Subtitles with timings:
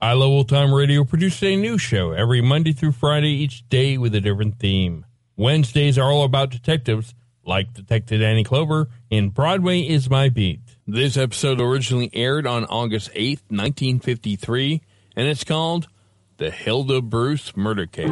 [0.00, 3.98] I Love Old Time Radio produces a new show every Monday through Friday, each day
[3.98, 5.04] with a different theme.
[5.36, 10.60] Wednesdays are all about detectives, like Detective Danny Clover in Broadway is My Beat.
[10.86, 14.82] This episode originally aired on August 8th, 1953,
[15.16, 15.88] and it's called
[16.36, 18.06] The Hilda Bruce Murder Case.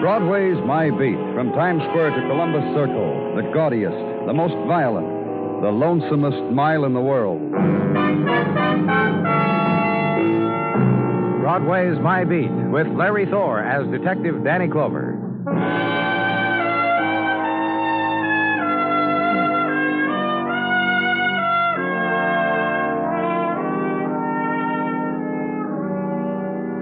[0.00, 5.25] Broadway's My Beat, from Times Square to Columbus Circle, the gaudiest, the most violent,
[5.62, 7.40] the lonesomest mile in the world.
[11.40, 15.18] Broadway's My Beat with Larry Thor as Detective Danny Clover.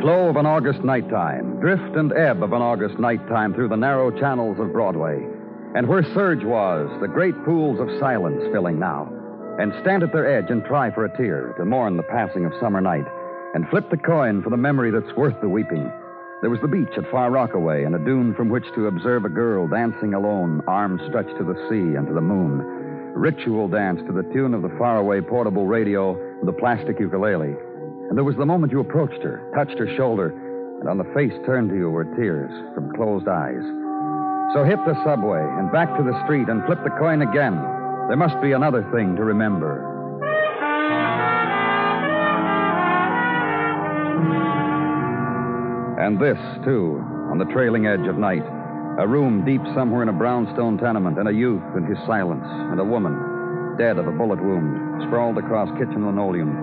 [0.01, 4.11] Flow of an August nighttime, drift and ebb of an August nighttime through the narrow
[4.11, 5.34] channels of Broadway.
[5.75, 9.11] And where surge was, the great pools of silence filling now.
[9.59, 12.53] And stand at their edge and try for a tear to mourn the passing of
[12.61, 13.07] summer night.
[13.55, 15.91] And flip the coin for the memory that's worth the weeping.
[16.43, 19.29] There was the beach at Far Rockaway and a dune from which to observe a
[19.29, 22.59] girl dancing alone, arms stretched to the sea and to the moon.
[23.15, 26.15] Ritual dance to the tune of the faraway portable radio
[26.45, 27.55] the plastic ukulele.
[28.09, 30.29] And there was the moment you approached her, touched her shoulder,
[30.81, 33.84] and on the face turned to you were tears from closed eyes.
[34.53, 37.57] So hit the subway and back to the street and flip the coin again.
[38.09, 39.91] There must be another thing to remember.
[45.99, 47.01] And this, too,
[47.31, 48.45] on the trailing edge of night.
[49.01, 52.79] A room deep somewhere in a brownstone tenement, and a youth in his silence, and
[52.79, 56.55] a woman, dead of a bullet wound, sprawled across kitchen linoleum,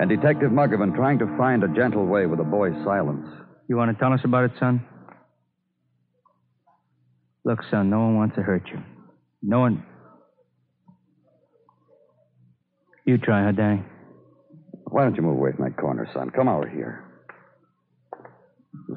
[0.00, 3.24] and Detective Muggavan trying to find a gentle way with a boy's silence.
[3.68, 4.82] You want to tell us about it, son?
[7.46, 8.80] Look, son, no one wants to hurt you.
[9.40, 9.86] No one.
[13.04, 13.82] You try, huh, Danny?
[14.90, 16.30] Why don't you move away from that corner, son?
[16.30, 17.04] Come over here.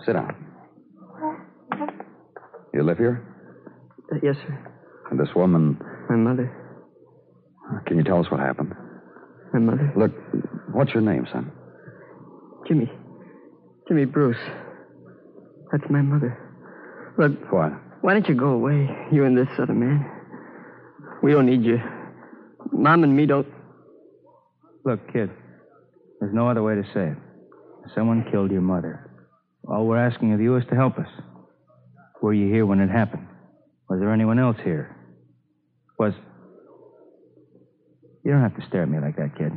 [0.03, 0.35] Sit down.
[2.73, 3.23] You live here?
[4.11, 4.73] Uh, yes, sir.
[5.11, 5.77] And this woman,
[6.09, 6.51] My mother.
[7.85, 8.73] can you tell us what happened?
[9.53, 9.93] My mother.
[9.95, 10.11] Look,
[10.73, 11.51] what's your name, son?
[12.67, 12.91] Jimmy.
[13.87, 14.37] Jimmy Bruce.
[15.71, 16.35] That's my mother.
[17.19, 17.73] Look, What?
[18.01, 20.09] Why don't you go away, you and this other man?
[21.21, 21.79] We don't need you.
[22.71, 23.47] Mom and me don't.
[24.85, 25.29] Look, kid,
[26.19, 27.17] there's no other way to say it.
[27.95, 29.11] Someone killed your mother.
[29.67, 31.09] All we're asking of you is to help us.
[32.21, 33.27] Were you here when it happened?
[33.89, 34.95] Was there anyone else here?
[35.97, 36.13] Was.
[38.23, 39.51] You don't have to stare at me like that, kid.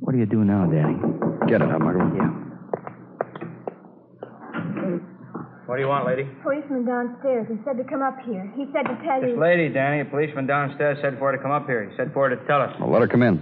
[0.00, 0.96] What do you do now, Danny?
[1.48, 2.16] Get it, huh, Muggavan?
[2.16, 2.41] Yeah.
[5.66, 6.24] What do you want, lady?
[6.42, 7.46] Policeman downstairs.
[7.48, 8.52] He said to come up here.
[8.56, 9.40] He said to tell This you.
[9.40, 11.88] lady, Danny, a policeman downstairs said for her to come up here.
[11.88, 12.74] He said for her to tell us.
[12.80, 13.38] Well, let her come in.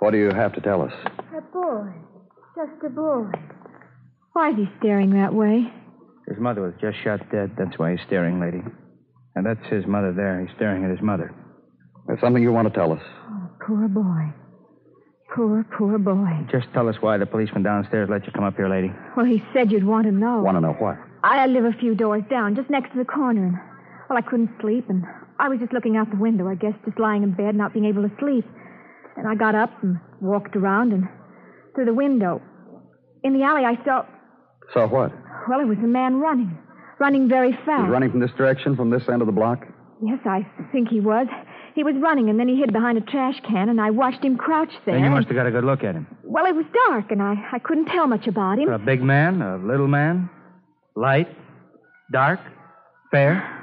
[0.00, 0.92] What do you have to tell us?
[1.36, 1.92] A boy.
[2.56, 3.30] Just a boy.
[4.32, 5.72] Why is he staring that way?
[6.26, 7.52] His mother was just shot dead.
[7.56, 8.62] That's why he's staring, lady.
[9.36, 10.40] And that's his mother there.
[10.44, 11.32] He's staring at his mother.
[12.06, 13.00] There's something you want to tell us.
[13.30, 14.32] Oh, poor boy.
[15.34, 16.28] Poor, poor boy.
[16.50, 18.92] Just tell us why the policeman downstairs let you come up here, lady.
[19.16, 20.42] Well, he said you'd want to know.
[20.42, 20.98] Want to know what?
[21.24, 23.46] I live a few doors down, just next to the corner.
[23.46, 23.56] And,
[24.10, 25.04] well, I couldn't sleep, and
[25.38, 27.86] I was just looking out the window, I guess, just lying in bed, not being
[27.86, 28.44] able to sleep.
[29.16, 31.08] And I got up and walked around and
[31.74, 32.42] through the window.
[33.24, 34.04] In the alley, I saw.
[34.74, 35.12] Saw what?
[35.48, 36.58] Well, it was a man running.
[36.98, 37.84] Running very fast.
[37.84, 39.66] He's running from this direction, from this end of the block?
[40.02, 41.26] Yes, I think he was.
[41.74, 44.36] He was running, and then he hid behind a trash can, and I watched him
[44.36, 44.94] crouch there.
[44.94, 46.06] Then you must have got a good look at him.
[46.22, 48.68] Well, it was dark, and I, I couldn't tell much about him.
[48.68, 50.28] A big man, a little man,
[50.94, 51.28] light,
[52.12, 52.40] dark,
[53.10, 53.58] fair.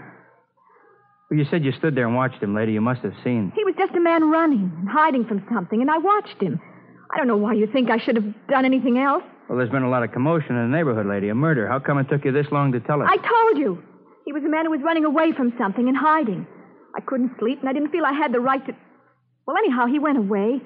[1.29, 2.71] Well, you said you stood there and watched him, lady.
[2.71, 3.51] You must have seen.
[3.55, 6.59] He was just a man running and hiding from something, and I watched him.
[7.13, 9.23] I don't know why you think I should have done anything else.
[9.47, 11.29] Well, there's been a lot of commotion in the neighborhood, lady.
[11.29, 11.67] A murder.
[11.67, 13.09] How come it took you this long to tell us?
[13.11, 13.83] I told you.
[14.25, 16.45] He was a man who was running away from something and hiding.
[16.95, 18.73] I couldn't sleep, and I didn't feel I had the right to.
[19.45, 20.61] Well, anyhow, he went away.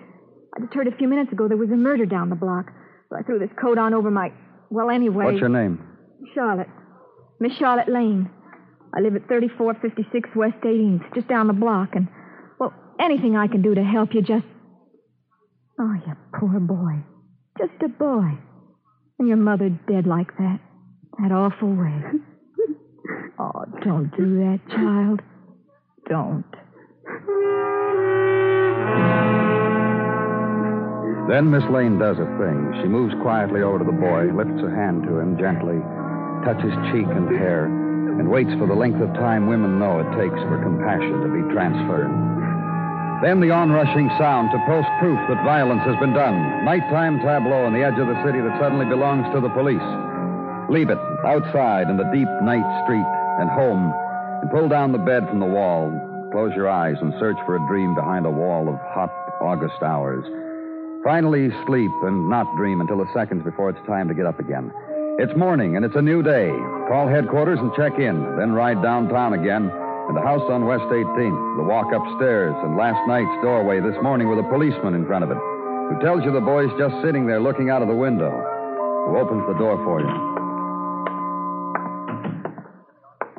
[0.55, 2.71] I just heard a few minutes ago there was a murder down the block.
[3.09, 4.31] So I threw this coat on over my.
[4.69, 5.25] Well, anyway.
[5.25, 5.79] What's your name?
[6.33, 6.67] Charlotte.
[7.39, 8.29] Miss Charlotte Lane.
[8.95, 12.07] I live at 3456 West 18th, just down the block, and,
[12.59, 14.45] well, anything I can do to help you just.
[15.79, 17.03] Oh, you poor boy.
[17.57, 18.37] Just a boy.
[19.17, 20.59] And your mother dead like that.
[21.19, 22.01] That awful way.
[23.39, 25.21] oh, don't do that, child.
[26.09, 26.43] Don't.
[31.29, 32.59] Then Miss Lane does a thing.
[32.81, 35.79] She moves quietly over to the boy, lifts a hand to him gently,
[36.43, 37.71] touches cheek and hair,
[38.19, 41.47] and waits for the length of time women know it takes for compassion to be
[41.55, 42.11] transferred.
[43.23, 46.35] Then the onrushing sound to post proof that violence has been done.
[46.65, 49.87] Nighttime tableau on the edge of the city that suddenly belongs to the police.
[50.67, 53.07] Leave it outside in the deep night street
[53.39, 53.95] and home,
[54.51, 55.91] pull down the bed from the wall.
[56.31, 59.11] Close your eyes and search for a dream behind a wall of hot
[59.41, 60.25] August hours.
[61.03, 64.71] Finally, sleep and not dream until the seconds before it's time to get up again.
[65.19, 66.49] It's morning and it's a new day.
[66.87, 69.69] Call headquarters and check in, then ride downtown again.
[69.69, 74.27] And the house on West 18th, the walk upstairs, and last night's doorway this morning
[74.27, 77.39] with a policeman in front of it, who tells you the boy's just sitting there
[77.39, 78.31] looking out of the window,
[79.07, 80.11] who opens the door for you.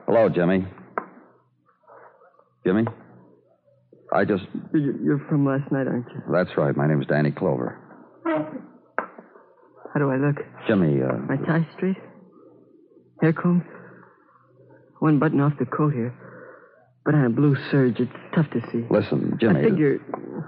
[0.06, 0.64] Hello, Jimmy.
[2.64, 2.84] Jimmy?
[4.12, 4.44] I just.
[4.72, 6.22] You're from last night, aren't you?
[6.32, 6.76] That's right.
[6.76, 7.80] My name's Danny Clover.
[8.24, 10.36] How do I look?
[10.66, 11.16] Jimmy, uh.
[11.18, 11.96] My tie straight?
[13.20, 13.62] Hair combed?
[15.00, 16.14] One button off the coat here.
[17.04, 18.84] But on a blue serge, it's tough to see.
[18.90, 19.60] Listen, Jimmy.
[19.60, 20.00] I figure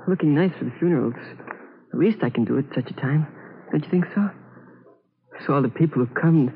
[0.08, 1.14] looking nice for the funerals.
[1.92, 3.26] The least I can do at such a time.
[3.70, 4.28] Don't you think so?
[5.46, 6.52] So all the people who come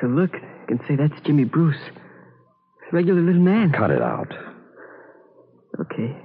[0.00, 0.32] to look
[0.66, 1.78] can say that's Jimmy Bruce.
[2.90, 3.72] A regular little man.
[3.72, 4.32] Cut it out.
[5.80, 6.16] Okay.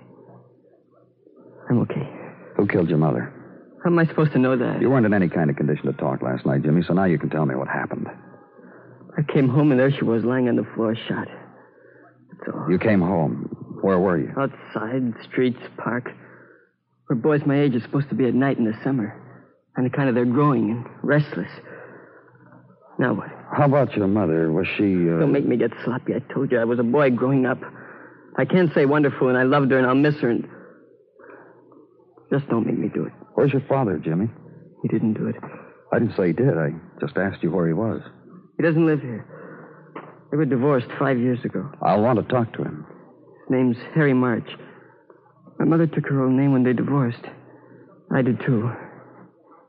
[1.70, 2.10] I'm okay.
[2.58, 3.34] Who killed your mother?
[3.84, 4.82] How am I supposed to know that?
[4.82, 7.18] You weren't in any kind of condition to talk last night, Jimmy, so now you
[7.18, 8.08] can tell me what happened.
[9.18, 11.28] I came home and there she was lying on the floor shot.
[12.32, 12.70] That's all.
[12.70, 13.56] You came home.
[13.82, 14.34] Where were you?
[14.38, 16.10] Outside, streets, park.
[17.08, 19.16] Where boys my age are supposed to be at night in the summer.
[19.76, 21.50] And the kind of they're growing and restless.
[23.00, 23.30] Now what?
[23.56, 24.52] How about your mother?
[24.52, 24.84] Was she.
[24.84, 25.20] Uh...
[25.20, 26.14] Don't make me get sloppy.
[26.14, 27.60] I told you I was a boy growing up.
[28.40, 30.48] I can't say wonderful and I loved her and I'll miss her and.
[32.32, 33.12] Just don't make me do it.
[33.34, 34.28] Where's your father, Jimmy?
[34.82, 35.36] He didn't do it.
[35.92, 36.58] I didn't say he did.
[36.58, 36.70] I
[37.02, 38.02] just asked you where he was.
[38.58, 39.26] He doesn't live here.
[40.32, 41.70] They were divorced five years ago.
[41.82, 42.86] I'll want to talk to him.
[43.42, 44.48] His name's Harry March.
[45.58, 47.26] My mother took her own name when they divorced.
[48.16, 48.72] I did too.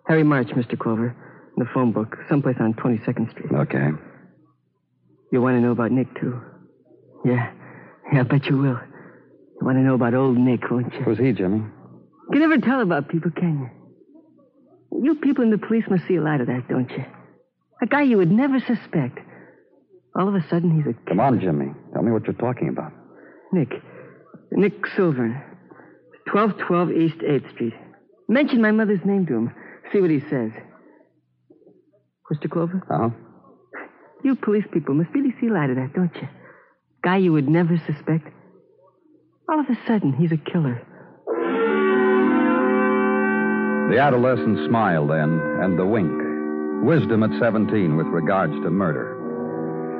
[0.07, 0.79] Harry March, Mr.
[0.79, 1.17] Clover.
[1.57, 3.53] In the phone book, someplace on 22nd Street.
[3.53, 3.89] Okay.
[5.33, 6.41] You want to know about Nick, too?
[7.25, 7.53] Yeah.
[8.12, 8.79] Yeah, I bet you will.
[9.61, 11.01] You want to know about old Nick, won't you?
[11.01, 11.59] Who's he, Jimmy?
[11.59, 13.71] You can never tell about people, can
[14.91, 15.03] you?
[15.03, 17.05] You people in the police must see a lot of that, don't you?
[17.83, 19.19] A guy you would never suspect.
[20.17, 21.09] All of a sudden, he's a.
[21.09, 21.73] Come on, Jimmy.
[21.93, 22.93] Tell me what you're talking about.
[23.53, 23.71] Nick.
[24.53, 25.41] Nick Silvern.
[26.33, 27.75] 1212 East 8th Street.
[28.29, 29.55] Mention my mother's name to him.
[29.93, 30.50] See what he says.
[32.33, 32.50] Mr.
[32.50, 32.83] Clover?
[32.90, 33.11] Uh huh.
[34.23, 36.29] You police people must really see a lot of that, don't you?
[37.02, 38.28] Guy you would never suspect.
[39.49, 40.83] All of a sudden, he's a killer.
[43.90, 46.12] The adolescent smile then, and the wink.
[46.85, 49.16] Wisdom at 17 with regards to murder.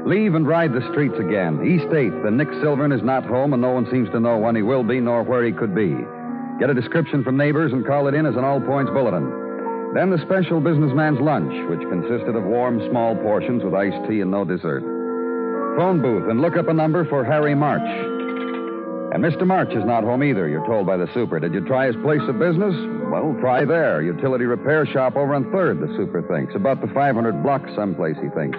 [0.07, 1.65] Leave and ride the streets again.
[1.67, 4.55] East 8th, the Nick Silvern is not home, and no one seems to know when
[4.55, 5.97] he will be nor where he could be.
[6.59, 9.93] Get a description from neighbors and call it in as an all points bulletin.
[9.95, 14.31] Then the special businessman's lunch, which consisted of warm, small portions with iced tea and
[14.31, 14.85] no dessert.
[15.77, 17.81] Phone booth and look up a number for Harry March.
[19.13, 19.47] And Mr.
[19.47, 21.41] March is not home either, you're told by the super.
[21.41, 22.75] Did you try his place of business?
[23.11, 24.03] Well, try there.
[24.03, 26.55] Utility repair shop over on 3rd, the super thinks.
[26.55, 28.59] About the 500 block someplace, he thinks.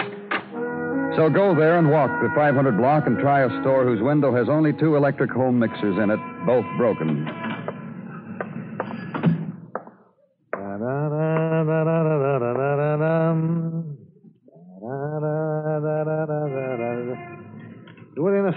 [1.16, 4.50] So go there and walk the 500 block and try a store whose window has
[4.50, 7.28] only two electric home mixers in it, both broken.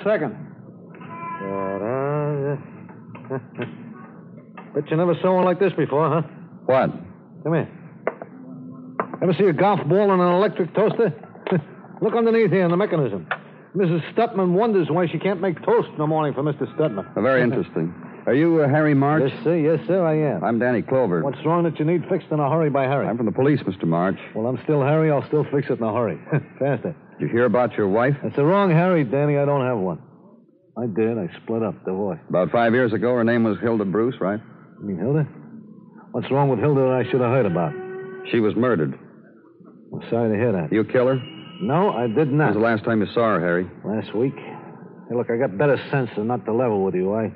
[0.04, 0.36] Second.
[4.74, 6.22] Bet you never saw one like this before, huh?
[6.66, 6.90] What?
[7.42, 7.68] Come here.
[9.22, 11.12] Ever see a golf ball in an electric toaster?
[12.02, 13.26] Look underneath here in the mechanism.
[13.74, 14.02] Mrs.
[14.14, 16.66] Stutman wonders why she can't make toast in the morning for Mr.
[16.76, 17.12] Stutman.
[17.22, 17.94] Very interesting.
[18.26, 19.22] Are you uh, Harry March?
[19.26, 19.56] Yes, sir.
[19.56, 20.44] Yes, sir, I am.
[20.44, 21.22] I'm Danny Clover.
[21.22, 23.06] What's wrong that you need fixed in a hurry by Harry?
[23.06, 23.84] I'm from the police, Mr.
[23.84, 24.18] March.
[24.34, 25.10] Well, I'm still Harry.
[25.10, 26.18] I'll still fix it in a hurry.
[26.58, 26.96] Faster.
[27.18, 28.14] Did you hear about your wife?
[28.22, 29.38] That's the wrong Harry, Danny.
[29.38, 29.98] I don't have one.
[30.76, 31.16] I did.
[31.18, 32.22] I split up, divorced.
[32.28, 34.40] About five years ago, her name was Hilda Bruce, right?
[34.80, 35.22] You mean Hilda?
[36.12, 37.72] What's wrong with Hilda that I should have heard about?
[38.32, 38.98] She was murdered.
[39.92, 40.72] I'm sorry to hear that.
[40.72, 41.20] You kill her?
[41.60, 42.46] No, I did When not.
[42.48, 43.70] was the last time you saw her, Harry?
[43.84, 44.34] Last week.
[44.36, 47.14] Hey, look, I got better sense than not to level with you.
[47.14, 47.30] I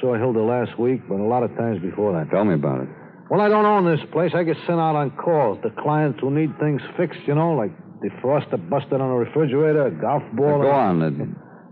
[0.00, 2.30] saw Hilda last week, but a lot of times before that.
[2.30, 2.88] Tell me about it.
[3.30, 4.32] Well, I don't own this place.
[4.34, 7.72] I get sent out on calls to clients who need things fixed, you know, like
[8.02, 10.62] defroster busted on a refrigerator, a golf ball.
[10.62, 11.02] Go on.
[11.02, 11.28] It-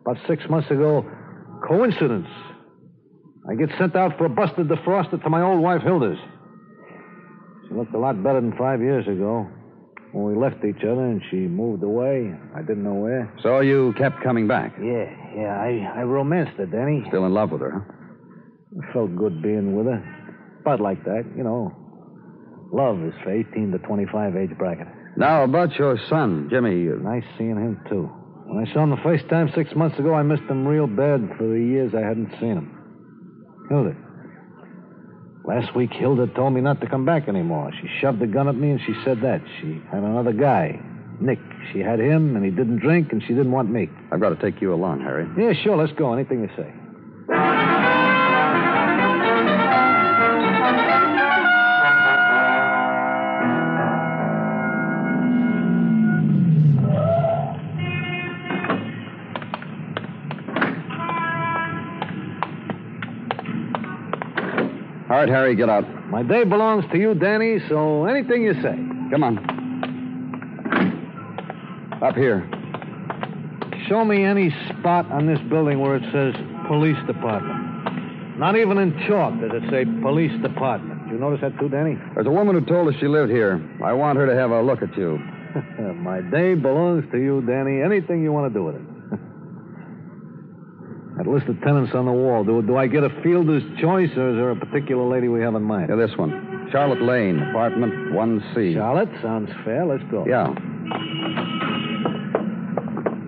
[0.06, 1.04] About six months ago,
[1.66, 2.28] coincidence.
[3.48, 6.18] I get sent out for a busted defroster to my old wife, Hilda's.
[7.68, 9.48] She looked a lot better than five years ago.
[10.12, 13.32] When we left each other and she moved away, I didn't know where.
[13.42, 14.74] So you kept coming back.
[14.80, 17.04] Yeah, yeah, I, I romanced her, Danny.
[17.08, 17.92] Still in love with her, huh?
[18.78, 20.00] It felt good being with her.
[20.64, 21.72] But like that, you know.
[22.72, 24.88] Love is for 18 to 25 age bracket.
[25.16, 26.74] Now, about your son, Jimmy.
[26.74, 28.10] Nice seeing him, too.
[28.44, 31.30] When I saw him the first time six months ago, I missed him real bad
[31.36, 33.66] for the years I hadn't seen him.
[33.68, 33.96] Hilda.
[35.44, 37.72] Last week, Hilda told me not to come back anymore.
[37.80, 39.40] She shoved a gun at me and she said that.
[39.60, 40.78] She had another guy,
[41.20, 41.38] Nick.
[41.72, 43.88] She had him and he didn't drink and she didn't want me.
[44.12, 45.26] I've got to take you along, Harry.
[45.38, 46.12] Yeah, sure, let's go.
[46.12, 46.72] Anything you say.
[65.26, 65.84] Right, Harry, get out.
[66.08, 68.76] My day belongs to you, Danny, so anything you say.
[69.10, 69.38] Come on.
[72.02, 72.48] Up here.
[73.88, 76.34] Show me any spot on this building where it says
[76.68, 78.38] police department.
[78.38, 81.08] Not even in chalk does it say police department.
[81.08, 81.96] You notice that too, Danny?
[82.14, 83.60] There's a woman who told us she lived here.
[83.82, 85.18] I want her to have a look at you.
[85.96, 87.80] My day belongs to you, Danny.
[87.80, 88.95] Anything you want to do with it.
[91.26, 94.30] That list of tenants on the wall, do, do I get a fielder's choice, or
[94.30, 95.88] is there a particular lady we have in mind?
[95.90, 96.68] Yeah, this one.
[96.72, 98.74] Charlotte Lane, apartment 1C.
[98.74, 99.86] Charlotte, sounds fair.
[99.86, 100.24] Let's go.
[100.26, 100.54] Yeah.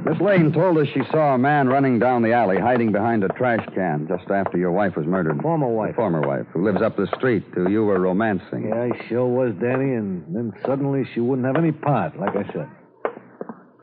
[0.05, 3.29] Miss Lane told us she saw a man running down the alley, hiding behind a
[3.29, 5.41] trash can just after your wife was murdered.
[5.43, 5.95] Former wife.
[5.97, 8.69] Former wife, who lives up the street, who you were romancing.
[8.69, 12.45] Yeah, I sure was, Danny, and then suddenly she wouldn't have any part, like I
[12.53, 12.69] said.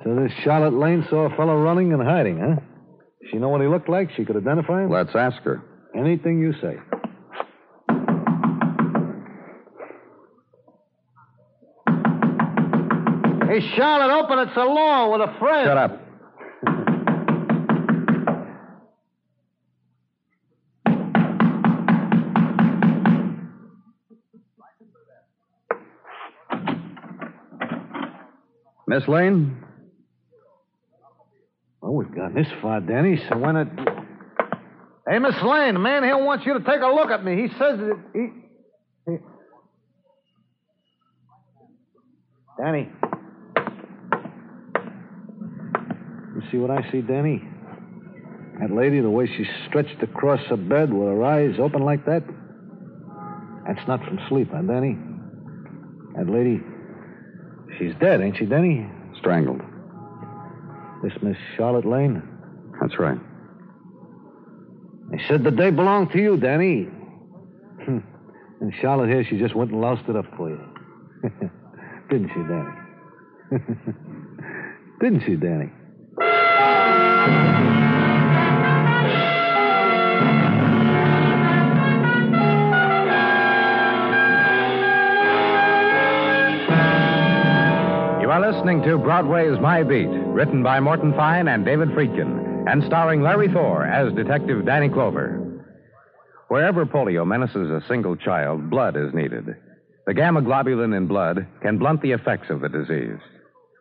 [0.04, 2.56] So this Charlotte Lane saw a fellow running and hiding, huh?
[3.32, 4.12] She know what he looked like?
[4.16, 4.92] She could identify him?
[4.92, 5.64] Let's ask her.
[5.96, 6.78] Anything you say.
[13.48, 14.40] Hey, Charlotte, open.
[14.40, 15.66] It's alone with a friend.
[15.66, 16.02] Shut up.
[28.88, 29.65] Miss Lane?
[32.06, 33.68] We've gone this far, Danny, so when it.
[35.08, 37.42] Hey, Miss Lane, the man here wants you to take a look at me.
[37.44, 38.28] He says that he.
[39.08, 39.18] he...
[42.60, 42.90] Danny.
[46.36, 47.42] You see what I see, Danny?
[48.60, 52.24] That lady, the way she's stretched across her bed with her eyes open like that?
[53.68, 54.98] That's not from sleep, huh, Danny?
[56.16, 56.62] That lady,
[57.78, 58.88] she's dead, ain't she, Danny?
[59.20, 59.62] Strangled.
[61.06, 62.24] This Miss Charlotte Lane?
[62.82, 63.20] That's right.
[65.12, 66.86] They said the day belonged to you, Danny.
[67.84, 68.00] Hmm.
[68.60, 70.60] and Charlotte here, she just went and loused it up for you.
[72.10, 72.72] Didn't she, Danny?
[75.00, 75.70] Didn't she, Danny?
[88.24, 92.84] You are listening to Broadway's My Beat, written by Morton Fine and David Friedkin, and
[92.84, 95.64] starring Larry Thor as Detective Danny Clover.
[96.50, 99.56] Wherever polio menaces a single child, blood is needed.
[100.06, 103.22] The gamma globulin in blood can blunt the effects of the disease.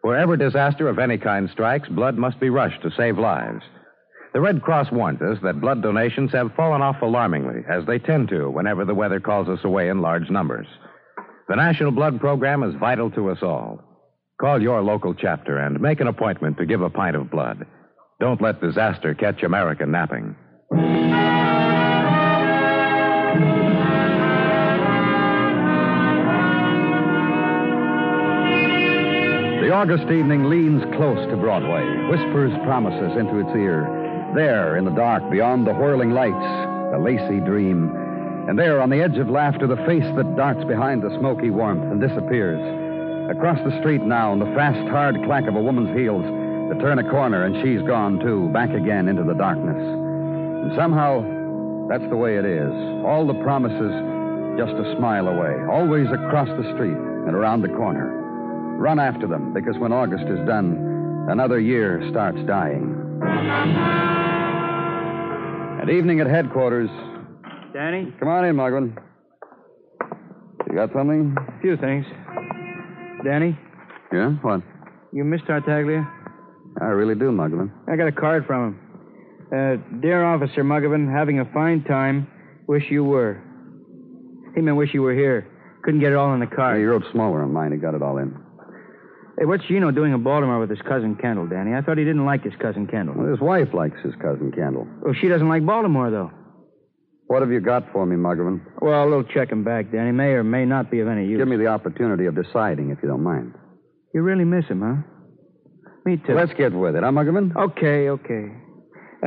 [0.02, 3.64] Wherever disaster of any kind strikes, blood must be rushed to save lives.
[4.32, 8.28] The Red Cross warns us that blood donations have fallen off alarmingly, as they tend
[8.28, 10.68] to whenever the weather calls us away in large numbers.
[11.48, 13.80] The National Blood Program is vital to us all.
[14.40, 17.66] Call your local chapter and make an appointment to give a pint of blood.
[18.18, 20.34] Don't let disaster catch America napping.
[29.60, 33.86] The August evening leans close to Broadway, whispers promises into its ear.
[34.34, 36.34] There, in the dark, beyond the whirling lights,
[36.90, 37.94] the lacy dream.
[38.48, 41.84] And there, on the edge of laughter, the face that darts behind the smoky warmth
[41.84, 42.83] and disappears.
[43.30, 46.98] Across the street now, and the fast, hard clack of a woman's heels, to turn
[46.98, 49.76] a corner, and she's gone, too, back again into the darkness.
[49.76, 51.24] And somehow,
[51.88, 52.72] that's the way it is.
[53.04, 53.92] All the promises
[54.58, 58.06] just a smile away, always across the street and around the corner.
[58.78, 62.92] Run after them, because when August is done, another year starts dying.
[65.80, 66.90] At evening at headquarters.
[67.72, 68.12] Danny?
[68.18, 68.96] Come on in, Muggavan.
[70.68, 71.34] You got something?
[71.38, 72.06] A few things.
[73.24, 73.58] Danny,
[74.12, 74.30] Yeah?
[74.42, 74.62] What?
[75.12, 76.06] you miss Tartaglia?
[76.80, 77.70] I really do, Muggavan.
[77.88, 78.80] I got a card from him.
[79.52, 82.26] Uh, dear Officer Muggavan, having a fine time.
[82.66, 83.40] Wish you were.
[84.54, 85.46] He meant wish you were here.
[85.82, 86.82] Couldn't get it all in the He card.
[86.84, 87.72] wrote smaller on mine.
[87.72, 88.34] He got it all in.
[89.38, 91.74] Hey, what's Gino doing in Baltimore with his cousin Kendall, Danny?
[91.74, 93.16] I thought he didn't like his cousin Kendall.
[93.16, 94.86] Well, his wife likes his cousin Kendall.
[95.02, 96.30] Well, she doesn't like Baltimore, though.
[97.34, 98.60] What have you got for me, Muggavan?
[98.80, 100.12] Well, a little checking back, Danny.
[100.12, 101.38] May or may not be of any use.
[101.38, 103.54] Give me the opportunity of deciding, if you don't mind.
[104.14, 105.02] You really miss him, huh?
[106.06, 106.32] Me too.
[106.36, 107.56] Let's get with it, huh, Muggavan?
[107.56, 108.52] Okay, okay.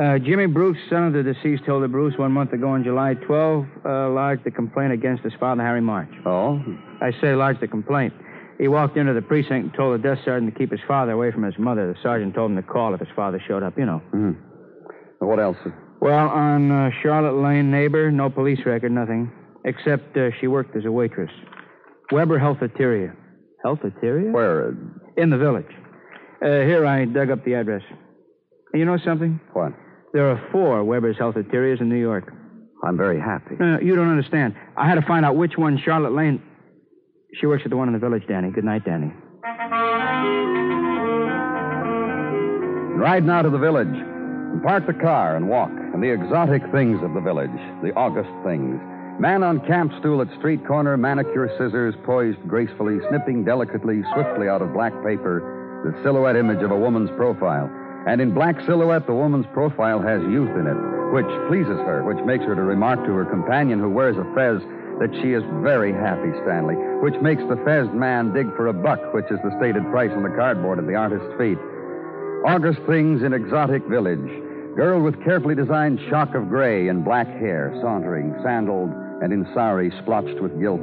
[0.00, 3.66] Uh, Jimmy Bruce, son of the deceased Hilda Bruce, one month ago on July 12,
[3.84, 6.08] uh, lodged a complaint against his father, Harry March.
[6.24, 6.62] Oh?
[7.02, 8.14] I say lodged a complaint.
[8.58, 11.30] He walked into the precinct and told the desk sergeant to keep his father away
[11.30, 11.92] from his mother.
[11.92, 13.98] The sergeant told him to call if his father showed up, you know.
[14.12, 14.30] hmm
[15.18, 15.58] What else?
[16.00, 19.32] Well, on uh, Charlotte Lane, neighbor, no police record, nothing.
[19.64, 21.30] Except uh, she worked as a waitress.
[22.12, 23.14] Weber Healtheteria.
[23.64, 24.32] Healtheteria?
[24.32, 24.74] Where?
[25.16, 25.66] In the village.
[26.40, 27.82] Uh, here, I dug up the address.
[28.72, 29.40] You know something?
[29.52, 29.72] What?
[30.12, 32.32] There are four Weber's Healtheterias in New York.
[32.84, 33.56] I'm very happy.
[33.58, 34.54] No, no, you don't understand.
[34.76, 36.40] I had to find out which one Charlotte Lane.
[37.40, 38.50] She works at the one in the village, Danny.
[38.50, 39.12] Good night, Danny.
[42.96, 43.88] Ride now to the village.
[44.62, 45.70] Park the car and walk.
[45.70, 47.50] And the exotic things of the village.
[47.82, 48.80] The August things.
[49.18, 54.62] Man on camp stool at street corner, manicure scissors poised gracefully, snipping delicately, swiftly out
[54.62, 55.42] of black paper,
[55.84, 57.68] the silhouette image of a woman's profile.
[58.06, 60.78] And in black silhouette, the woman's profile has youth in it,
[61.10, 64.62] which pleases her, which makes her to remark to her companion who wears a fez
[64.98, 68.98] that she is very happy, Stanley, which makes the fez man dig for a buck,
[69.14, 71.58] which is the stated price on the cardboard at the artist's feet.
[72.46, 74.30] August things in exotic village.
[74.76, 78.90] Girl with carefully designed shock of gray and black hair, sauntering, sandaled,
[79.22, 80.80] and in sari splotched with gilt.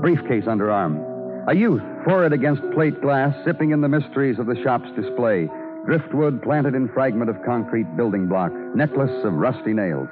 [0.00, 0.98] Briefcase under arm.
[1.46, 5.48] A youth, forehead against plate glass, sipping in the mysteries of the shop's display.
[5.86, 8.52] Driftwood planted in fragment of concrete building block.
[8.74, 10.08] Necklace of rusty nails.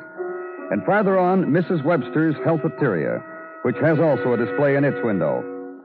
[0.70, 1.84] And farther on, Mrs.
[1.84, 3.20] Webster's Healtheteria,
[3.62, 5.42] which has also a display in its window.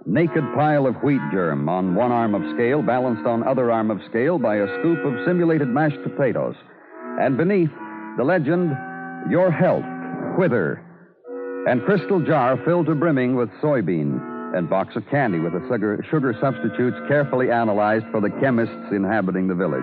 [0.08, 4.00] Naked pile of wheat germ on one arm of scale, balanced on other arm of
[4.08, 6.56] scale by a scoop of simulated mashed potatoes.
[7.20, 7.72] And beneath,
[8.16, 8.70] the legend,
[9.32, 9.84] Your Health,
[10.38, 10.80] Whither.
[11.68, 14.56] And crystal jar filled to brimming with soybean.
[14.56, 19.48] And box of candy with the sugar, sugar substitutes carefully analyzed for the chemists inhabiting
[19.48, 19.82] the village.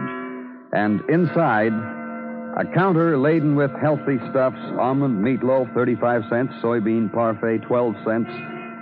[0.73, 7.95] And inside, a counter laden with healthy stuffs almond meatloaf, 35 cents, soybean parfait, 12
[8.07, 8.31] cents.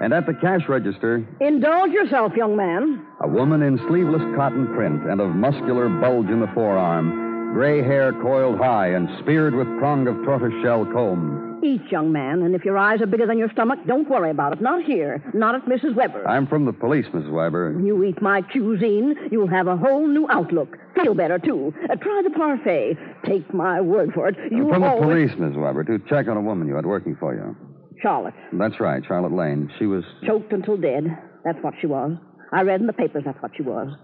[0.01, 3.05] And at the cash register, Indulge yourself, young man.
[3.21, 8.13] a woman in sleeveless cotton print and of muscular bulge in the forearm, gray hair
[8.23, 11.61] coiled high and speared with prong of tortoiseshell comb.
[11.63, 14.55] Eat, young man, and if your eyes are bigger than your stomach, don't worry about
[14.55, 14.63] it.
[14.63, 15.23] Not here.
[15.35, 15.95] Not at Mrs.
[15.95, 16.27] Weber.
[16.27, 17.31] I'm from the police, Mrs.
[17.31, 17.79] Weber.
[17.85, 20.79] You eat my cuisine, you'll have a whole new outlook.
[20.95, 21.75] Feel better, too.
[21.91, 22.97] Uh, try the parfait.
[23.27, 24.37] Take my word for it.
[24.51, 25.61] You I'm from the police, Mrs.
[25.61, 27.55] Weber, to check on a woman you had working for you.
[28.03, 28.35] Charlotte.
[28.53, 29.71] That's right, Charlotte Lane.
[29.79, 30.05] She was.
[30.27, 31.05] Choked until dead.
[31.45, 32.17] That's what she was.
[32.53, 33.95] I read in the papers that's what she was.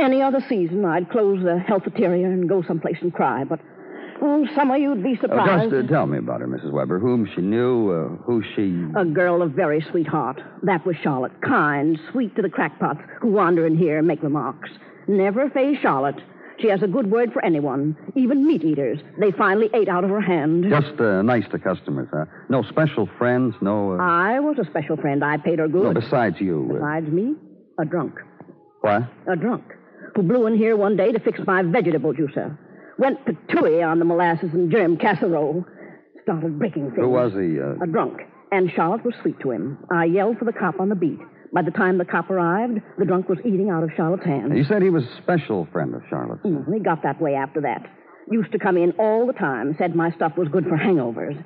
[0.00, 3.60] Any other season, I'd close the healtheteria and go someplace and cry, but,
[4.20, 5.70] oh, summer you'd be Oh, surprised.
[5.70, 6.72] just uh, tell me about her, Mrs.
[6.72, 6.98] Weber.
[6.98, 8.84] Whom she knew, uh, who she.
[8.96, 10.40] A girl of very sweet heart.
[10.62, 11.40] That was Charlotte.
[11.42, 14.70] Kind, sweet to the crackpots who wander in here and make remarks.
[15.06, 16.20] Never face Charlotte.
[16.60, 18.98] She has a good word for anyone, even meat eaters.
[19.18, 20.64] They finally ate out of her hand.
[20.68, 22.26] Just uh, nice to customers, huh?
[22.48, 23.92] No special friends, no.
[23.92, 23.96] Uh...
[24.02, 25.24] I was a special friend.
[25.24, 25.82] I paid her good.
[25.82, 26.68] no, besides you.
[26.70, 26.74] Uh...
[26.74, 27.34] Besides me,
[27.78, 28.14] a drunk.
[28.82, 29.02] What?
[29.30, 29.64] A drunk.
[30.14, 32.56] Who blew in here one day to fix my vegetable juicer.
[32.98, 35.64] Went patooey on the molasses and germ casserole.
[36.22, 37.00] Started breaking things.
[37.00, 37.60] Who was he?
[37.60, 37.82] Uh...
[37.82, 38.20] A drunk.
[38.52, 39.78] And Charlotte was sweet to him.
[39.90, 41.18] I yelled for the cop on the beat.
[41.52, 44.56] By the time the cop arrived, the drunk was eating out of Charlotte's hand.
[44.56, 46.42] You said he was a special friend of Charlotte's.
[46.44, 47.86] Mm, he got that way after that.
[48.30, 51.36] Used to come in all the time, said my stuff was good for hangovers.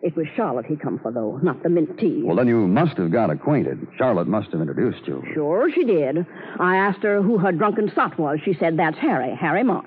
[0.00, 2.22] It was Charlotte he come for, though, not the mint tea.
[2.24, 3.84] Well, then you must have got acquainted.
[3.98, 5.24] Charlotte must have introduced you.
[5.34, 6.24] Sure, she did.
[6.60, 8.38] I asked her who her drunken sot was.
[8.44, 9.86] She said that's Harry, Harry March.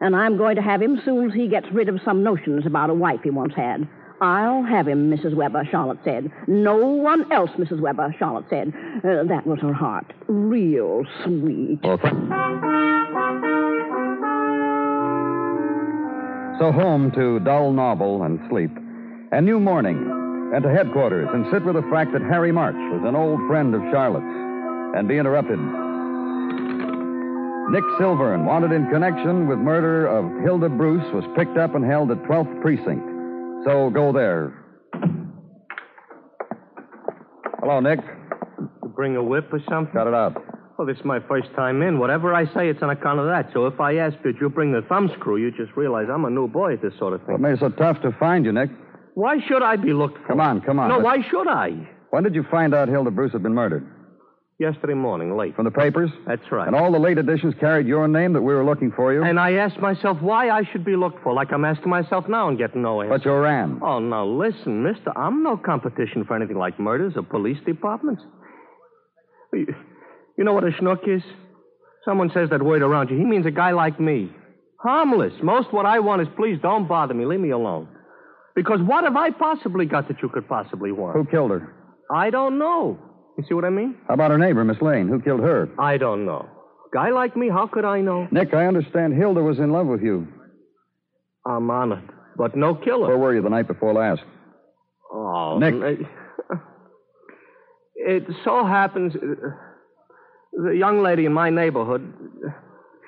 [0.00, 2.90] And I'm going to have him soon as he gets rid of some notions about
[2.90, 3.86] a wife he once had.
[4.22, 5.34] I'll have him, Mrs.
[5.34, 6.30] Weber, Charlotte said.
[6.46, 7.80] No one else, Mrs.
[7.80, 8.72] Weber, Charlotte said.
[8.98, 10.12] Uh, that was her heart.
[10.28, 11.80] Real sweet.
[16.60, 18.70] So home to dull novel and sleep,
[19.32, 19.98] and new morning,
[20.54, 23.74] and to headquarters, and sit with the fact that Harry March was an old friend
[23.74, 24.24] of Charlotte's,
[24.96, 25.58] and be interrupted.
[27.72, 32.12] Nick Silvern, wanted in connection with murder of Hilda Bruce, was picked up and held
[32.12, 33.11] at 12th Precinct.
[33.64, 34.58] So go there.
[37.60, 38.00] Hello, Nick.
[38.82, 39.94] You bring a whip or something?
[39.94, 40.36] Got it out.
[40.78, 41.98] Well, this is my first time in.
[42.00, 43.50] Whatever I say, it's on account of that.
[43.52, 46.48] So if I ask that you bring the thumbscrew, you just realize I'm a new
[46.48, 47.42] boy at this sort of What thing.
[47.42, 48.70] made it so tough to find you, Nick?
[49.14, 50.28] Why should I be looked for?
[50.28, 50.88] Come on, come on.
[50.88, 51.88] No, Let's- why should I?
[52.10, 53.86] When did you find out Hilda Bruce had been murdered?
[54.62, 55.56] Yesterday morning, late.
[55.56, 56.08] From the papers?
[56.24, 56.68] That's right.
[56.68, 59.24] And all the late editions carried your name that we were looking for you?
[59.24, 62.48] And I asked myself why I should be looked for, like I'm asking myself now
[62.48, 63.18] and getting no answer.
[63.18, 63.80] But you ran.
[63.82, 65.12] Oh, now listen, mister.
[65.18, 68.22] I'm no competition for anything like murders or police departments.
[69.52, 69.66] You,
[70.38, 71.22] you know what a schnook is?
[72.04, 73.18] Someone says that word around you.
[73.18, 74.30] He means a guy like me.
[74.80, 75.32] Harmless.
[75.42, 77.24] Most what I want is please don't bother me.
[77.24, 77.88] Leave me alone.
[78.54, 81.16] Because what have I possibly got that you could possibly want?
[81.16, 81.74] Who killed her?
[82.14, 82.98] I don't know.
[83.38, 83.96] You see what I mean?
[84.08, 85.08] How about her neighbor, Miss Lane?
[85.08, 85.68] Who killed her?
[85.78, 86.48] I don't know.
[86.92, 88.28] Guy like me, how could I know?
[88.30, 90.28] Nick, I understand Hilda was in love with you.
[91.46, 92.08] I'm honored.
[92.36, 93.08] But no killer.
[93.08, 94.22] Where were you the night before last?
[95.12, 95.98] Oh, Nick.
[98.04, 99.50] It so happens uh,
[100.52, 102.12] the young lady in my neighborhood,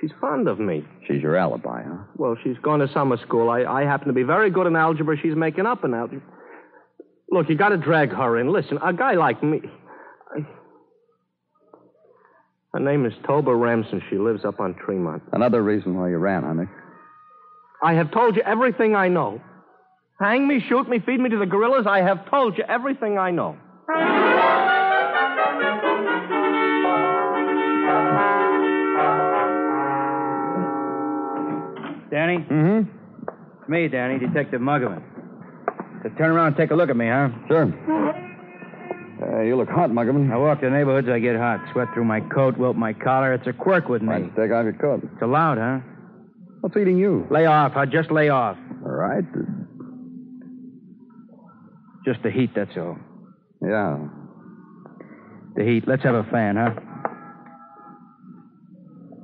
[0.00, 0.84] she's fond of me.
[1.06, 2.04] She's your alibi, huh?
[2.16, 3.50] Well, she's going to summer school.
[3.50, 5.16] I, I happen to be very good in algebra.
[5.20, 6.22] She's making up in algebra.
[7.30, 8.52] Look, you got to drag her in.
[8.52, 9.62] Listen, a guy like me.
[12.74, 12.78] I...
[12.78, 14.02] Her name is Toba Ramson.
[14.10, 15.22] She lives up on Tremont.
[15.32, 16.68] Another reason why you ran, huh, Nick?
[17.82, 19.40] I have told you everything I know.
[20.20, 21.86] Hang me, shoot me, feed me to the gorillas.
[21.88, 23.56] I have told you everything I know.
[32.10, 32.38] Danny?
[32.38, 32.90] Mm-hmm.
[33.60, 35.02] It's me, Danny, Detective Muggavan.
[36.02, 37.28] So turn around and take a look at me, huh?
[37.48, 38.33] Sure.
[39.24, 40.30] Uh, you look hot, Muggavan.
[40.32, 41.60] I walk the neighborhoods, I get hot.
[41.72, 43.32] Sweat through my coat, wilt my collar.
[43.32, 44.08] It's a quirk with me.
[44.08, 45.00] don't take off your coat?
[45.12, 45.78] It's allowed, huh?
[46.60, 47.26] What's eating you?
[47.30, 47.72] Lay off.
[47.76, 48.56] I'll just lay off.
[48.84, 49.24] All right.
[52.04, 52.98] Just the heat, that's all.
[53.62, 53.98] Yeah.
[55.56, 55.84] The heat.
[55.86, 56.74] Let's have a fan, huh?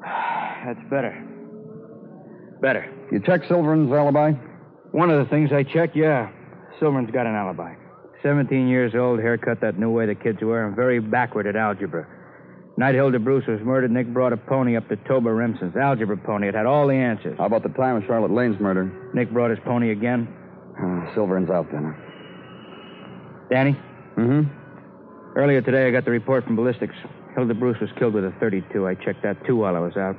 [0.67, 1.27] That's better.
[2.61, 2.87] Better.
[3.11, 4.33] You check Silvern's alibi?
[4.93, 6.31] One of the things I check, yeah.
[6.79, 7.75] Silvern's got an alibi.
[8.23, 12.07] 17 years old, haircut that new way the kids wear, and very backward at algebra.
[12.77, 16.49] Night Hilda Bruce was murdered, Nick brought a pony up to Toba Remsen's algebra pony.
[16.49, 17.37] It had all the answers.
[17.39, 18.91] How about the time of Charlotte Lane's murder?
[19.13, 20.29] Nick brought his pony again.
[20.81, 21.95] Uh, Silvern's out then.
[23.51, 23.77] Danny,
[24.17, 25.39] Mm-hmm.
[25.39, 26.95] earlier today I got the report from ballistics.
[27.37, 28.87] Hilda Bruce was killed with a 32.
[28.87, 30.17] I checked that too while I was out.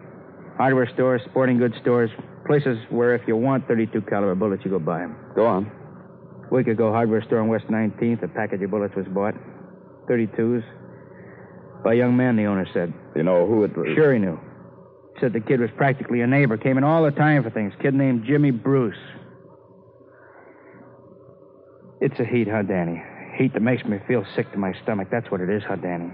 [0.58, 2.10] Hardware stores, sporting goods stores,
[2.46, 5.16] places where if you want 32 caliber bullets, you go buy them.
[5.36, 5.72] Go on.
[6.52, 9.36] A week ago, hardware store on West 19th, a package of bullets was bought.
[10.10, 10.64] 32s.
[11.82, 12.94] By a young man, the owner said.
[13.16, 13.88] You know who it was?
[13.96, 14.38] Sure he knew.
[15.22, 16.58] Said the kid was practically a neighbor.
[16.58, 17.74] Came in all the time for things.
[17.82, 18.98] Kid named Jimmy Bruce.
[22.02, 23.02] It's a heat, huh, Danny?
[23.38, 25.08] Heat that makes me feel sick to my stomach.
[25.10, 26.12] That's what it is, huh, Danny?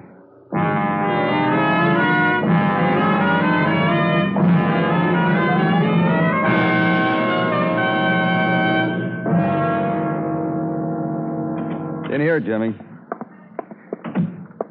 [12.18, 12.70] In here, Jimmy.
[12.70, 12.74] You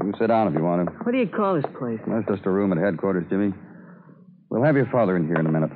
[0.01, 0.93] can sit down if you want to.
[1.05, 2.01] What do you call this place?
[2.05, 3.55] That's just a room at headquarters, Jimmy.
[4.51, 5.71] We'll have your father in here in a minute.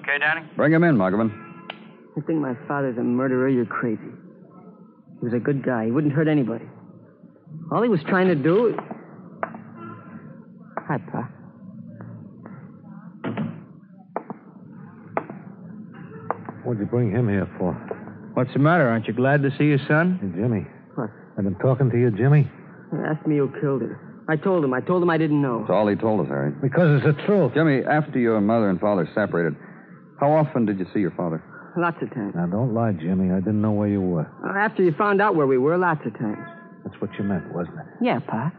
[0.00, 0.48] Okay, Danny?
[0.56, 1.30] Bring him in, Muggavan.
[2.16, 3.50] I think my father's a murderer?
[3.50, 4.00] You're crazy.
[5.20, 5.84] He was a good guy.
[5.84, 6.64] He wouldn't hurt anybody.
[7.70, 8.78] All he was trying to do.
[10.88, 11.28] Hi, Pa.
[16.64, 17.95] What'd you bring him here for?
[18.36, 18.86] What's the matter?
[18.86, 20.18] Aren't you glad to see your son?
[20.20, 20.66] Hey, Jimmy.
[20.94, 21.08] What?
[21.38, 22.42] I've been talking to you, Jimmy.
[22.92, 23.96] He asked me who killed him.
[24.28, 24.74] I told him.
[24.74, 25.60] I told him I didn't know.
[25.60, 26.52] That's all he told us, Harry.
[26.60, 27.54] Because it's the truth.
[27.54, 29.54] Jimmy, after your mother and father separated,
[30.20, 31.42] how often did you see your father?
[31.78, 32.34] Lots of times.
[32.36, 33.32] Now, don't lie, Jimmy.
[33.32, 34.28] I didn't know where you were.
[34.44, 36.36] Uh, After you found out where we were, lots of times.
[36.84, 37.86] That's what you meant, wasn't it?
[38.02, 38.52] Yeah, Pa.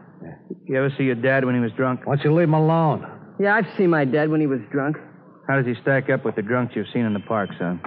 [0.66, 2.00] You ever see your dad when he was drunk?
[2.04, 3.06] Why don't you leave him alone?
[3.40, 4.96] Yeah, I've seen my dad when he was drunk.
[5.48, 7.80] How does he stack up with the drunks you've seen in the park, son?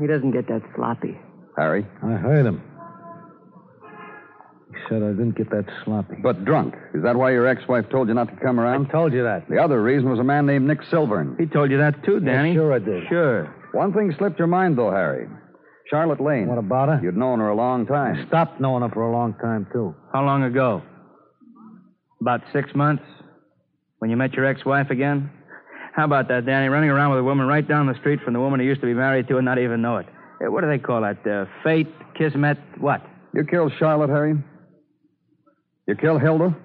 [0.00, 1.16] He doesn't get that sloppy.
[1.58, 1.84] Harry?
[2.02, 2.62] I heard him.
[4.70, 6.14] He said I didn't get that sloppy.
[6.22, 6.74] But drunk.
[6.94, 8.86] Is that why your ex-wife told you not to come around?
[8.86, 9.48] I told you that.
[9.48, 11.36] The other reason was a man named Nick Silvern.
[11.38, 12.54] He told you that too, Danny.
[12.54, 13.08] sure I did.
[13.08, 13.54] Sure.
[13.72, 15.28] One thing slipped your mind, though, Harry.
[15.90, 16.48] Charlotte Lane.
[16.48, 17.00] What about her?
[17.02, 18.14] You'd known her a long time.
[18.14, 18.28] I time.
[18.28, 19.94] stopped knowing her for a long time, too.
[20.12, 20.82] How long ago?
[22.20, 23.02] About six months?
[23.98, 25.30] When you met your ex-wife again?
[25.94, 26.68] How about that, Danny?
[26.68, 28.86] Running around with a woman right down the street from the woman you used to
[28.86, 30.06] be married to and not even know it.
[30.44, 31.26] Uh, What do they call that?
[31.26, 33.02] Uh, fate, kismet, what?
[33.34, 34.34] You killed Charlotte, Harry?
[35.86, 36.56] You killed Hilda?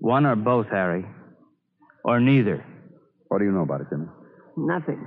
[0.00, 1.04] One or both, Harry.
[2.04, 2.64] Or neither.
[3.28, 4.06] What do you know about it, Jimmy?
[4.56, 5.06] Nothing.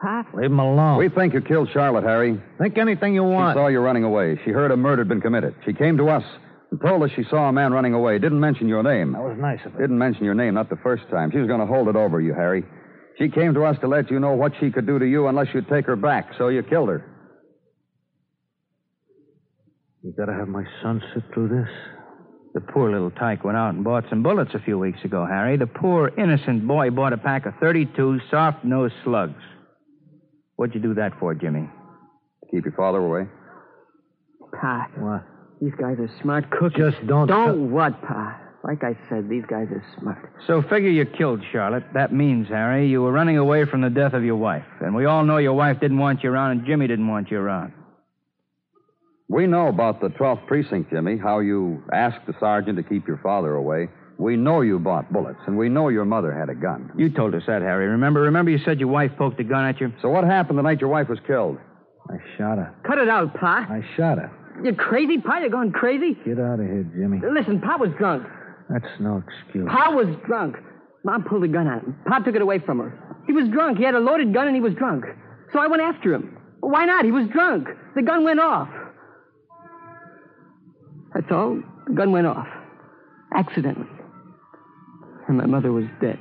[0.00, 0.24] Pa?
[0.34, 0.98] Leave him alone.
[0.98, 2.40] We think you killed Charlotte, Harry.
[2.58, 3.54] Think anything you want.
[3.54, 4.38] She saw you running away.
[4.44, 5.54] She heard a murder had been committed.
[5.64, 6.24] She came to us
[6.70, 8.18] and told us she saw a man running away.
[8.18, 9.12] Didn't mention your name.
[9.12, 9.80] That was nice of her.
[9.80, 11.30] Didn't mention your name, not the first time.
[11.30, 12.64] She was going to hold it over you, Harry.
[13.22, 15.46] She came to us to let you know what she could do to you unless
[15.54, 17.04] you'd take her back, so you killed her.
[20.02, 21.68] You gotta have my son sit through this.
[22.54, 25.56] The poor little tyke went out and bought some bullets a few weeks ago, Harry.
[25.56, 29.40] The poor innocent boy bought a pack of 32 soft-nosed slugs.
[30.56, 31.70] What'd you do that for, Jimmy?
[32.50, 33.28] Keep your father away.
[34.60, 34.88] Pa.
[34.98, 35.22] What?
[35.60, 36.92] These guys are smart cookies.
[36.92, 38.36] Just don't- Don't what, Pa?
[38.64, 40.32] Like I said, these guys are smart.
[40.46, 41.84] So figure you killed Charlotte.
[41.94, 44.64] That means, Harry, you were running away from the death of your wife.
[44.80, 47.38] And we all know your wife didn't want you around and Jimmy didn't want you
[47.38, 47.72] around.
[49.28, 53.18] We know about the 12th precinct, Jimmy, how you asked the sergeant to keep your
[53.18, 53.88] father away.
[54.18, 56.92] We know you bought bullets, and we know your mother had a gun.
[56.96, 57.86] You told us that, Harry.
[57.86, 58.20] Remember?
[58.20, 59.92] Remember you said your wife poked a gun at you?
[60.02, 61.56] So what happened the night your wife was killed?
[62.10, 62.74] I shot her.
[62.86, 63.66] Cut it out, Pa.
[63.68, 64.30] I shot her.
[64.62, 65.38] You're crazy, Pa?
[65.38, 66.14] You're going crazy?
[66.26, 67.20] Get out of here, Jimmy.
[67.32, 68.24] Listen, Pa was drunk.
[68.70, 69.68] That's no excuse.
[69.68, 70.56] Pa was drunk.
[71.04, 71.96] Mom pulled a gun on him.
[72.06, 73.16] Pa took it away from her.
[73.26, 73.78] He was drunk.
[73.78, 75.04] He had a loaded gun and he was drunk.
[75.52, 76.38] So I went after him.
[76.60, 77.04] Why not?
[77.04, 77.68] He was drunk.
[77.94, 78.68] The gun went off.
[81.14, 81.60] That's all.
[81.86, 82.46] The gun went off.
[83.34, 83.88] Accidentally.
[85.28, 86.18] And my mother was dead.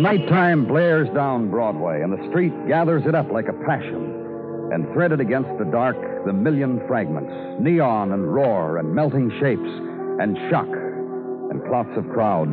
[0.00, 4.16] Nighttime blares down Broadway, and the street gathers it up like a passion.
[4.72, 9.68] And threaded against the dark, the million fragments neon and roar and melting shapes
[10.20, 12.48] and shock and clots of crowd.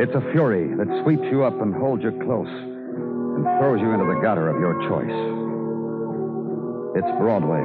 [0.00, 4.06] It's a fury that sweeps you up and holds you close and throws you into
[4.06, 5.18] the gutter of your choice.
[6.96, 7.64] It's Broadway,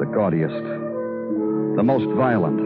[0.00, 0.64] the gaudiest,
[1.76, 2.58] the most violent,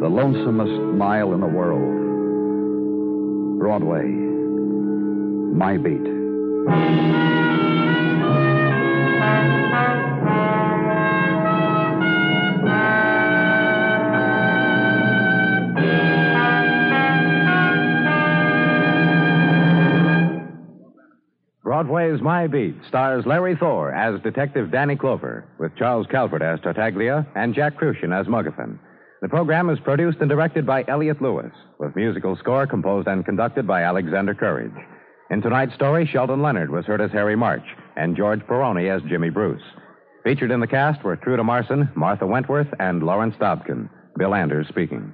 [0.00, 2.03] the lonesomest mile in the world.
[3.58, 4.04] Broadway,
[5.54, 6.14] my beat.
[21.62, 27.26] Broadway's My Beat stars Larry Thor as Detective Danny Clover, with Charles Calvert as Tartaglia
[27.34, 28.78] and Jack Kruschen as Muggavan.
[29.24, 33.66] The program is produced and directed by Elliott Lewis, with musical score composed and conducted
[33.66, 34.74] by Alexander Courage.
[35.30, 37.64] In tonight's story, Sheldon Leonard was heard as Harry March
[37.96, 39.62] and George Peroni as Jimmy Bruce.
[40.24, 43.88] Featured in the cast were Truda Marson, Martha Wentworth, and Lawrence Dobkin.
[44.18, 45.10] Bill Anders speaking.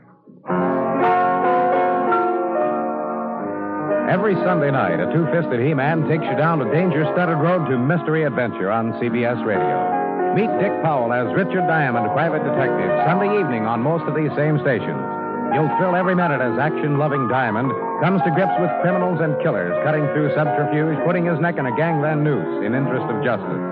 [4.11, 7.68] Every Sunday night, a two fisted He Man takes you down a danger studded road
[7.70, 10.00] to mystery adventure on CBS Radio.
[10.35, 14.62] Meet Dick Powell as Richard Diamond, private detective, Sunday evening on most of these same
[14.62, 15.03] stations.
[15.51, 19.75] You'll thrill every minute as action loving Diamond comes to grips with criminals and killers,
[19.83, 23.64] cutting through subterfuge, putting his neck in a gangland noose in interest of justice.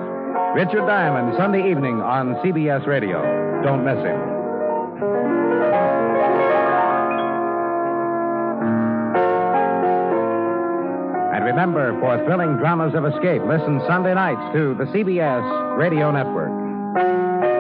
[0.59, 3.23] Richard Diamond, Sunday evening on CBS Radio.
[3.63, 4.19] Don't miss him.
[11.49, 17.58] Remember, for thrilling dramas of escape, listen Sunday nights to the CBS Radio Network.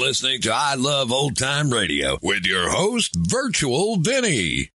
[0.00, 4.70] Listening to I Love Old Time Radio with your host, Virtual Vinny.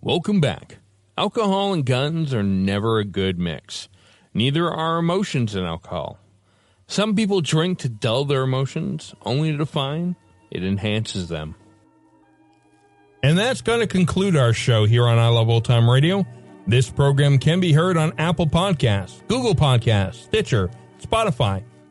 [0.00, 0.78] Welcome back.
[1.16, 3.88] Alcohol and guns are never a good mix.
[4.34, 6.18] Neither are emotions and alcohol.
[6.88, 10.16] Some people drink to dull their emotions, only to find
[10.50, 11.54] it enhances them.
[13.22, 16.26] And that's going to conclude our show here on I Love Old Time Radio.
[16.66, 21.62] This program can be heard on Apple Podcasts, Google Podcasts, Stitcher, Spotify,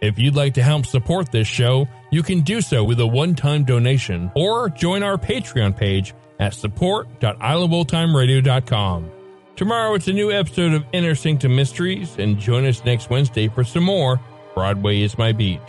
[0.00, 3.64] If you'd like to help support this show, you can do so with a one-time
[3.64, 9.10] donation or join our Patreon page at support.iloveoldtimeradio.com.
[9.56, 13.62] Tomorrow it's a new episode of Inner Sanctum Mysteries, and join us next Wednesday for
[13.62, 14.18] some more
[14.54, 15.60] Broadway is My Beat.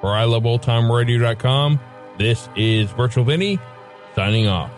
[0.00, 1.80] For iloveoldtimeradio.com,
[2.18, 3.58] this is Virtual Vinny,
[4.14, 4.70] signing off.